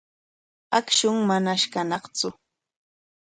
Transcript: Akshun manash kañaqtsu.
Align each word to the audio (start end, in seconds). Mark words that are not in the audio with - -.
Akshun 0.77 1.17
manash 1.27 1.65
kañaqtsu. 1.73 2.29